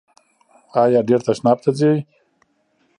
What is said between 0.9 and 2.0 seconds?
ډیر تشناب ته ځئ؟